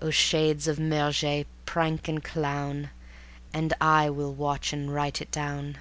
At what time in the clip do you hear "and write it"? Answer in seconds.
4.72-5.32